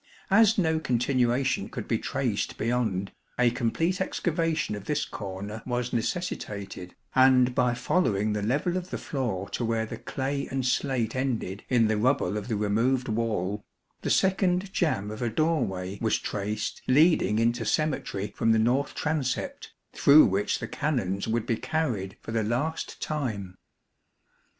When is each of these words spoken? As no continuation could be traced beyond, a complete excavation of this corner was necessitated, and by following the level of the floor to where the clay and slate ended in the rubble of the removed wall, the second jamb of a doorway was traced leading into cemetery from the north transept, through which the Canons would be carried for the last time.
As 0.31 0.57
no 0.57 0.79
continuation 0.79 1.69
could 1.69 1.87
be 1.87 1.99
traced 1.99 2.57
beyond, 2.57 3.11
a 3.37 3.51
complete 3.51 4.01
excavation 4.01 4.73
of 4.73 4.85
this 4.85 5.05
corner 5.05 5.61
was 5.63 5.93
necessitated, 5.93 6.95
and 7.13 7.53
by 7.53 7.75
following 7.75 8.33
the 8.33 8.41
level 8.41 8.77
of 8.77 8.89
the 8.89 8.97
floor 8.97 9.47
to 9.49 9.63
where 9.63 9.85
the 9.85 9.97
clay 9.99 10.47
and 10.47 10.65
slate 10.65 11.15
ended 11.15 11.63
in 11.69 11.87
the 11.87 11.97
rubble 11.97 12.35
of 12.35 12.47
the 12.47 12.55
removed 12.55 13.09
wall, 13.09 13.63
the 14.01 14.09
second 14.09 14.73
jamb 14.73 15.11
of 15.11 15.21
a 15.21 15.29
doorway 15.29 15.99
was 16.01 16.17
traced 16.17 16.81
leading 16.87 17.37
into 17.37 17.63
cemetery 17.63 18.33
from 18.35 18.53
the 18.53 18.57
north 18.57 18.95
transept, 18.95 19.71
through 19.93 20.25
which 20.25 20.57
the 20.57 20.67
Canons 20.67 21.27
would 21.27 21.45
be 21.45 21.57
carried 21.57 22.17
for 22.21 22.31
the 22.31 22.41
last 22.41 22.99
time. 23.03 23.55